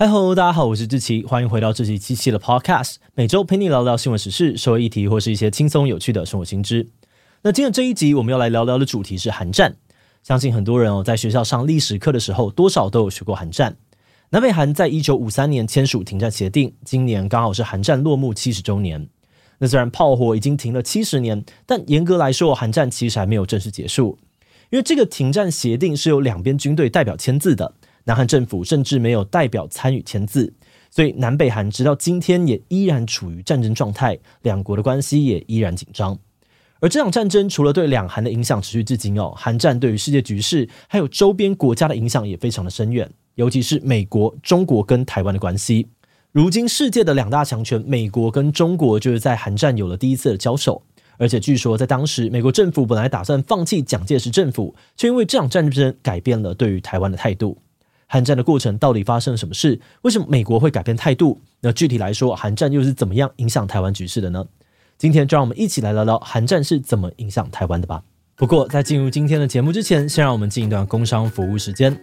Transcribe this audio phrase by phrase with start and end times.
[0.00, 6.86] 嗨喽，大家好，我是志奇，欢迎回到志祺七七的 Podcast，每周陪你聊聊新闻时事、社会议题或是一些轻松有趣的生活新知。
[7.42, 9.74] 那今天这一集我们要来聊聊的主题是韩战。
[10.22, 13.76] 相信很多人哦，在学校上历史课的时候，多少都有学过韩战。
[14.30, 19.08] 南北韩在一九五三年签署停战协定，今年刚好是韩战落幕七十周年。
[19.58, 24.20] 那虽然炮火已经停了七十年，但严格来说，韩战其实还没有正式结束，
[24.70, 27.74] 因为这个停战协定是由两边军队代表签字的。
[28.08, 30.54] 南韩政府甚至没有代表参与签字，
[30.90, 36.18] 所以南北韩直到今天也依然处于战争状态，两国的关系也依然紧张。
[36.80, 45.88] 而这场战争除了对两韩的影响持续至今哦，韩战对于世界局势还有周边国家的影响也非常的深远，尤其是美国、中国跟台湾的关系。
[46.32, 50.82] 如今世界的两大强权美国跟中国就是在韩战有了第一次的交手，
[51.18, 57.58] 而且据说在当时美国政府本来打算放弃蒋介石政府，却因为这场战争改变了对于台湾的态度。
[58.10, 59.78] 韩战的过程到底发生了什么事？
[60.02, 61.38] 为什么美国会改变态度？
[61.60, 64.44] 那具体来说，韩战又是怎么样影响台湾局势的呢？
[64.96, 68.02] 今天就让我们一起来聊聊韩战是怎么影响台湾的吧。
[68.34, 71.94] 不过在进入今天的节目之前，先让我们进一段工商服务时间。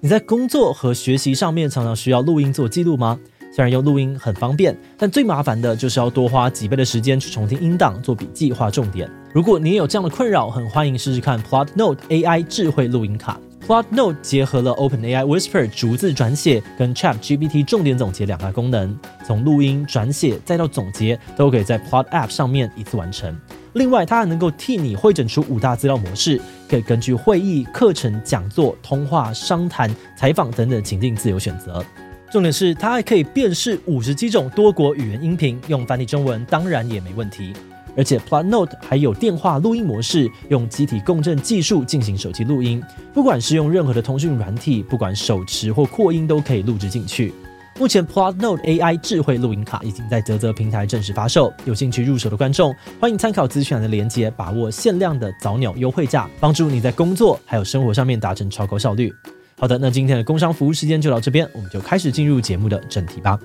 [0.00, 3.20] 你在工作和学习上面常常需要录音做记录吗？
[3.54, 9.08] 虽然用录音很方便，但最麻烦的就是要多花几倍的时间去重听音档、做笔记、画重点。
[9.32, 13.38] 如果你也有这样的困扰，很欢迎试试看 Plot Note AI 智慧录音卡。
[13.66, 18.94] Plot Note 结合了 OpenAI Whisper 逐字转写跟 ChatGPT 重点总结两大功能，
[19.26, 23.34] 从录音、转写再到总结，都可以在 Plot App 上面一次完成。
[23.72, 31.82] 另外，它还能够替你汇整出五大资料模式，可以根据会议、课程、讲座、通话、商谈、采访等等情境自由选择。
[32.30, 37.54] 重点是，它还可以辨识五十几种多国语言音频，用繁体中文当然也没问题。
[37.96, 47.32] 而且 Plot Note 还有电话录音模式，用机体共振技术进行手机录音，不管是用任何的通讯软体，不管手持或扩音都可以录制进去。
[47.76, 59.12] 目前 Plot Note AI 智慧录音卡已经在泽泽平台正式发售，有兴趣入手的观众欢迎参考资讯栏的链接，把握限量的早鸟优惠价，帮助你在工作还有生活上面达成超高效率。
[59.58, 63.36] 好的，那今天的工商服务时间就到这边，我们就开始进入节目的正题吧。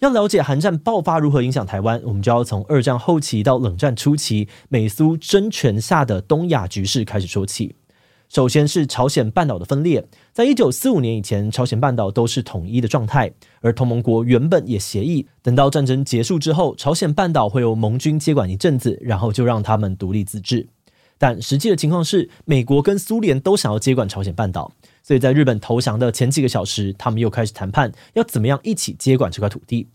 [0.00, 7.76] 要了解韩战爆发如何影响台湾，我们就要从二战后期到冷战初期美苏争权下的东亚局势开始说起。
[8.28, 20.68] 首先是朝鲜半岛的分裂，在一九四五年以前，朝鲜半岛都是统一的状态，而同盟国原本也协议，等到战争结束之后，朝鲜半岛会由盟军接管一阵子，然后就让他们独立自治。
[21.16, 24.72] 但实际的情况是，美国跟苏联都想要接管朝鲜半岛。
[25.06, 29.86] 所以在日本投降的前几个小时，他们又开始谈判，要怎么样一起接管这块土地。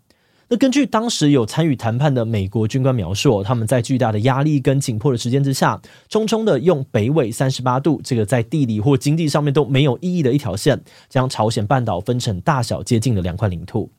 [0.48, 13.92] 那根据当时有参与谈判的美国军官描述，他们在巨大的压力跟紧迫的时间之下，匆匆的用北纬三十八度这个在地理或经济上面都没有意义的一条线，将朝鲜半岛分成大小接近的两块领土，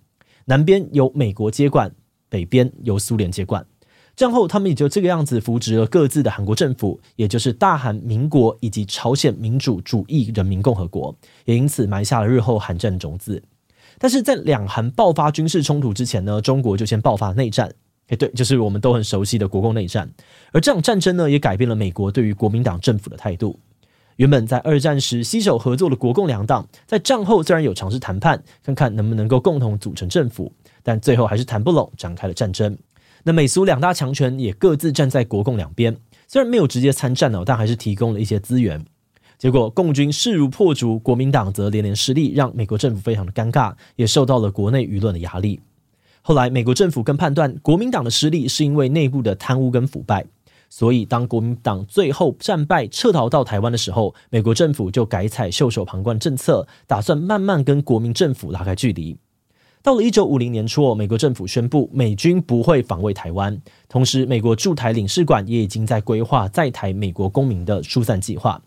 [0.46, 1.94] 南边由美国接管，
[2.30, 3.66] 北边由苏联接管。
[4.14, 13.42] 战后，他们也就这个样子扶植了各自的韩国政府，也就是大韩民国以及朝鲜民主主义人民共和国，也因此埋下了日后韩战的种子。
[13.98, 17.72] 但是在两韩爆发军事冲突之前呢，中国就先爆发内战，
[18.08, 20.10] 诶，对，就是我们都很熟悉的国共内战。
[20.52, 23.58] 而这场战争呢，也改变了美国对于国民党政府的态度。
[24.16, 30.52] 原本在二战时携手合作的国共两党，在战后虽然有尝试谈判，看看能不能够共同组成政府，
[30.82, 32.76] 但最后还是谈不拢，展开了战争。
[33.24, 35.96] 那美苏两大强权也各自站在国共两边，
[36.26, 38.84] 虽然没有直接参战哦，但还是提供了一些资源。
[39.38, 45.60] 结果共军势如破竹，国民党则连连失利，让美国政府非常的尴尬，也受到了国内舆论的压力。
[46.20, 50.24] 后来美国政府更判断国民党的失利是因为内部的贪污跟腐败，
[50.70, 59.16] 所以当国民党最后战败撤逃到台湾的时候，美国政府就改采袖手旁观政策，打算慢慢跟国民政府拉开距离。
[59.82, 68.62] 到了一九五零年初，美国政府宣布美军不会防卫台湾，同时美国驻台领事馆也已经在规划在台美国公民的疏散计划。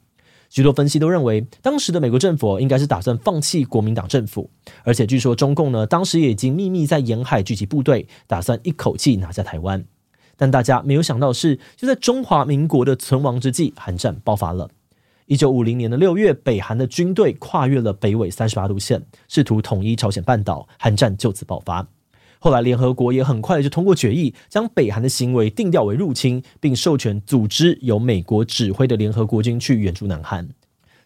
[0.49, 4.49] 许多分析都认为，当时的美国政府应该是打算放弃国民党政府，
[4.83, 9.85] 而且据说中共呢，当时也已经秘密在沿海聚集部队，打算一口气拿下台湾。
[10.35, 14.69] 但大家没有想到的是，就在中华民国的存亡之际，韩战爆发了。
[15.27, 21.87] 一九五零年的六月，北韩的军队跨越了北纬三十八度线，试图统一朝鲜半岛，韩战就此爆发。
[22.37, 30.47] 后来，联合国也很快就通过决议，将北韩的行为定调为入侵，并授权组织由美国指挥的联合国军去援助南韩。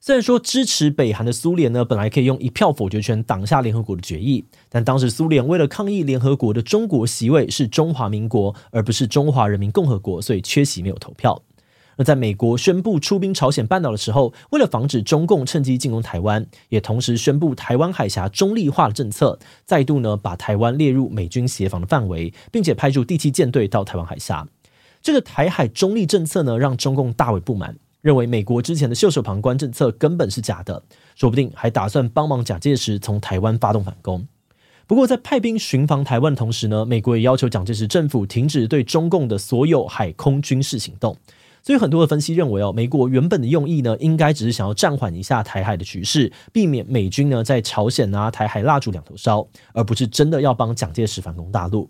[0.01, 11.41] 虽然说支持北韩的苏联呢，本来可以用一票否决权挡下联合国的决议，但当时苏联为了抗议联合国的中国席位是中华民国，而不是中华人民共和国，所以缺席没有投票。
[11.99, 24.47] 那在美国宣布出兵朝鲜半岛的时候，为了防止中共趁机进攻台湾，也同时宣布台湾海峡中立化的政策，再度呢把台湾列入美军协防的范围，并且派出第七舰队到台湾海峡。
[25.01, 27.75] 这个台海中立政策呢，让中共大为不满。
[27.99, 30.81] 认为美国之前的袖手旁观政策根本是假的，
[31.17, 34.25] 说不定还打算帮忙蒋介石从台湾发动反攻。
[34.87, 41.17] 不过，在派兵巡防台湾的同时呢，美国也要求蒋介石政府停止对中共的所有海空军事行动。
[41.61, 51.89] 所以，很多的分析认为哦，美国原本的用意呢，应该只是想要暂缓一下台海的局势，避免美军呢在朝鲜啊、台海蜡烛两头烧，而不是真的要帮蒋介石反攻大陆。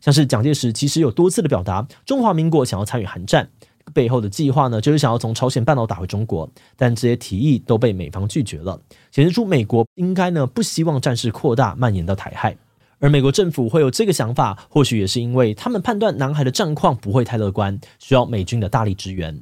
[0.00, 3.50] 像是蒋介石其实有多次的表达，中华民国想要参与韩战。
[3.92, 8.80] 背后的计划呢，就是想要从朝鲜半岛打回中国，但这些提议都被美方拒绝了，
[9.10, 12.56] 显示出美国应该呢不希望战事扩大蔓延到台海。
[13.00, 19.40] 而美国政府会有这个想法，或许也是因为他们判断南海的战况不会太乐观，需要美军的大力支援。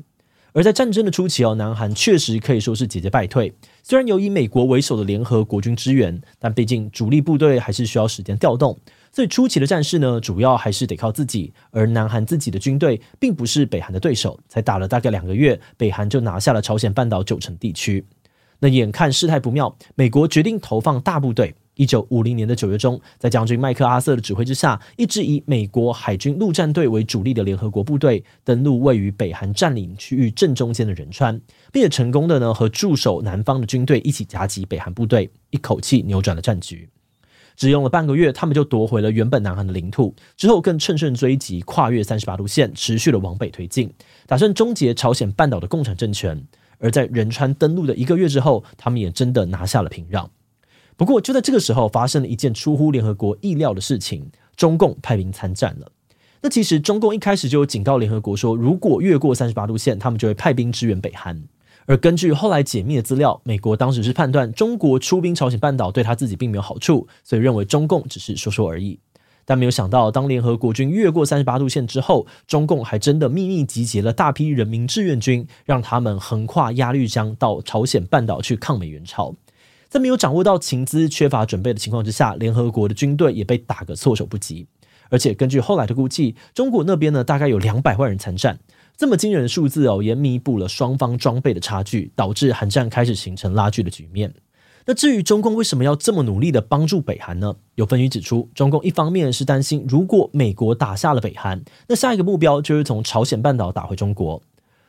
[0.54, 3.52] 而在战争的初期哦，南韩确实可以说是节节败退。
[3.82, 8.76] 虽然有以美国为首的联合国军支援，但毕竟主力部队还是需要时间调动。
[9.12, 18.04] 最初期的战事呢，主要还是得靠自己，而南韩自己的军队并不是北韩的对手，才打了大概两个月，北韩就拿下了朝鲜半岛九成地区。
[18.60, 21.54] 那眼看事态不妙，美国决定投放大部队。
[21.78, 31.40] 一九五零年的九月中，在将军麦克阿瑟的指挥之下，一支以美国海军陆战队为主力的联合国部队登陆位于北韩占领区域正中间的仁川，
[31.72, 36.88] 并且成功的呢和驻守南方的军队一起夹击北韩部队，一口气扭转了战局。
[37.56, 40.14] 只用了半个月，他们就夺回了原本南韩的领土。
[40.36, 43.92] 之后更乘胜追击，跨越三十八度线，持续的往北推进，
[44.26, 46.44] 打算终结朝鲜半岛的共产政权。
[46.78, 50.28] 而在仁川登陆的一个月之后，他们也真的拿下了平壤。
[50.98, 55.92] 不过就在这个时候，发生了一件出乎联合国意料的事情：中共派兵参战了。
[56.42, 61.44] 那其实中共一开始就有警告联合国说，如果越过三十八度线，他们就会派兵支援北韩。
[61.86, 68.98] 而根据后来解密的资料，美国当时是判断中国出兵朝鲜半岛对他自己并没有好处，所以认为中共只是说说而已。
[69.44, 79.34] 但没有想到，当联合国军越过三十八度线之后，中共还真的秘密集结了大批人民志愿军，让他们横跨鸭绿江到朝鲜半岛去抗美援朝。
[79.88, 84.66] 在没有掌握到情资、缺乏准备的情况之下，联合国的军队也被打个措手不及。
[85.10, 88.58] 而且根据后来的估计，中国那边呢，大概有两百万人参战。
[88.96, 94.34] 这么惊人的数字哦，也弥补了双方装备的差距，导致韩战开始形成拉锯的局面。
[94.84, 97.54] 那至于中共为什么要这么努力的帮助北韩呢？
[97.76, 104.42] 有分析指出，中共一方面是担心，如果美国打下了北韩，那下一个目标就是从朝鲜半岛打回中国。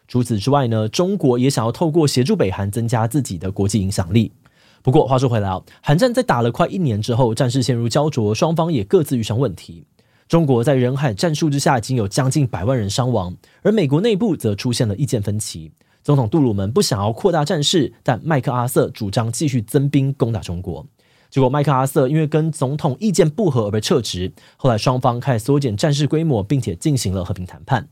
[0.07, 4.31] 除此之外呢，中国也想要透过协助北韩增加自己的国际影响力。
[4.81, 9.85] 不过话说回来啊，韩战在打了快一年之后，战事陷入胶着，双方也各自遇上问题。
[10.27, 15.71] 中国在人海战术之下已经有将近百万人伤亡，而美国内部则出现了意见分歧。
[16.03, 20.85] 总统杜鲁门不想要扩大战事，但麦克阿瑟主张继续增兵攻打中国。
[21.29, 24.31] 结果麦克阿瑟因为跟总统意见不合而被撤职。
[24.55, 27.87] 后来双方开始缩减战事规模，并且进行了和平谈判。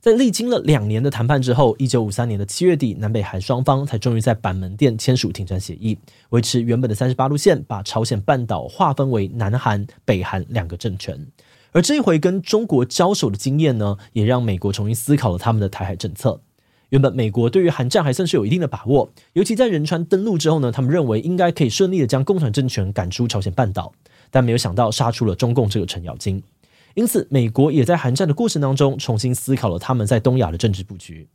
[0.00, 5.98] 在历经了两年的谈判之后，一九五三年的七月底，南北韩双方才终于在板门店签署停战协议，
[6.30, 11.26] 维持原本的三十八路线，把朝鲜半岛划分为南韩、北韩两个政权。
[11.72, 16.40] 而这一回跟中国交手的经验呢，也让美国重新思考了他们的台海政策。
[16.90, 23.92] 原本美国对于韩战还算是有一定的把握，尤其在仁川登陆之后呢，他们认为应该可以顺利的将共产政权赶出朝鲜半岛，
[24.30, 26.40] 但没有想到杀出了中共这个程咬金。
[26.96, 31.28] 因此，美国也在韩战的过程当中重新思考了他们在东亚的政治布局。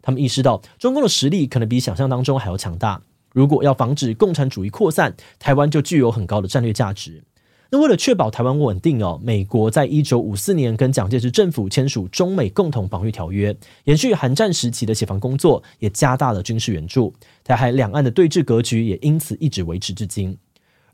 [0.00, 7.24] 他们意识到中共的实力可能比想象当中还要强大，如果要防止共产主义扩散，台湾就具有很高的战略价值。
[7.70, 17.12] 那为了确保台湾稳定哦，美国在一九五四年跟蒋介石政府签署中美共同防御条约，延续韩战时期的协防工作，也加大了军事援助。
[17.42, 20.38] 台海两岸的对峙格局也因此一直维持至今。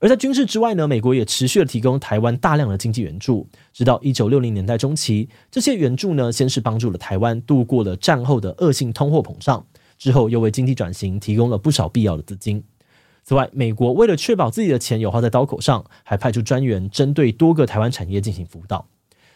[0.04, 9.64] 而在军事之外呢，美国也持续的提供台湾大量的经济援助，直到一九六零年代中期，这些援助呢，先是帮助了台湾度过了战后的恶性通货膨胀，
[9.96, 12.62] 之后又为经济转型提供了不少必要的资金。
[13.23, 18.87] 此外，美国为了确保自己的钱有花在刀口上，还派出专员针对多个台湾产业进行辅导。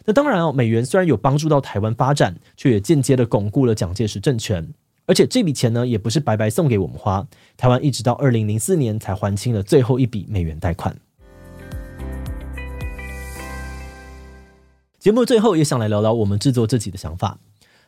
[0.04, 4.74] 那当然哦，美元虽然有帮助到台湾发展，却也间接的巩固了蒋介石政权。
[5.08, 10.94] 而且这笔钱呢，也不是白白送给我们花，台湾一直到二零零四年才还清了最后一笔美元贷款。
[14.98, 17.38] 节目最后也想来聊聊我们制作自己的想法。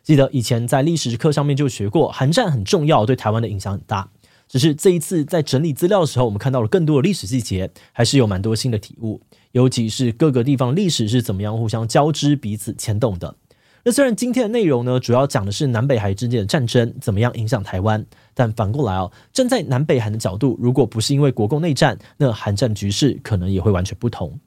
[0.01, 4.09] 记得以前在历史课上面就学过，韩战很重要，对台湾的影响很大。
[4.47, 13.35] 只是这一次在整理资料的时候，我们看到了更多的历史细节，还是有蛮多新的体悟，尤其是各个地方历史是怎么样互相交织、彼此牵动的。
[13.83, 24.39] 那虽然今天的内容呢，主要讲的是南北韩之间的战争怎么样影响台湾，但反过来哦，站在南北韩的角度，如果不是因为国共内战，那韩战局势可能也会完全不同。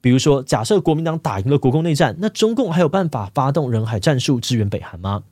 [0.00, 5.22] 比如说，假设国民党打赢了国共内战，那中共还有办法发动人海战术支援北韩吗？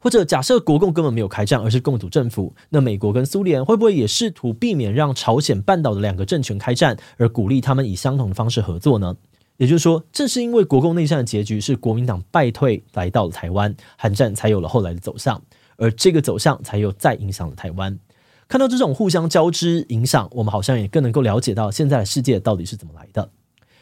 [0.00, 9.16] 或者假设国共根本没有开战，而是共组政府，那美国跟苏联会不会也试图避免让朝鲜半岛的两个政权开战，而鼓励他们以相同的方式合作呢？
[9.58, 15.42] 也就是说，正是因为国共内战的结局是国民党败退来到了台湾，韩战才有了后来的走向，
[15.76, 17.98] 而这个走向才又再影响了台湾。
[18.46, 23.30] 看到这种互相交织影响，我们好像也更能够了解到现在的世界到底是怎么来的。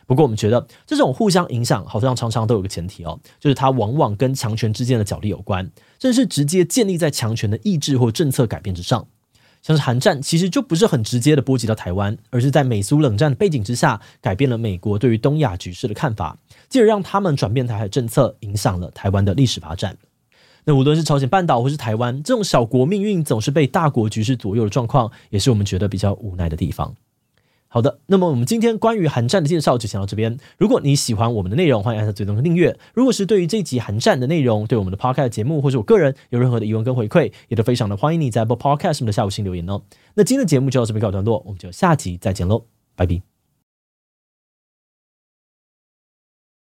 [0.06, 9.06] 不过，我们觉得这种互相影响好像常常都有个前提哦，就是它往往跟强权之间的角力有关，甚至是直接建立在强权的意志或政策改变之上。
[9.66, 19.96] 像是韩战，其实就不是很直接的波及到台湾，而是在美苏冷战背景之下，改变了美国对于东亚局势的看法，进而让他们转变台海政策，影响了台湾的历史发展。
[20.66, 26.94] 那无论是朝鲜半岛或是台湾，这种小国命运总是被大国局势左右的状况，也是我们觉得比较无奈的地方。
[27.68, 30.38] 好的，那么我们今天关于寒战的介绍就先到这边。
[30.56, 32.78] 如果你喜欢我们的内容，欢迎按下最终的订阅。
[32.94, 39.82] 如果是对于这集寒战的内容，对我们的 Podcast 节目或者我个人有任何的疑问跟回馈，也都非常的欢迎你在播 podcast 的下午新留言哦。
[40.14, 43.35] 那今天的节目就到这边告一段落，我们就下集再见喽，拜拜。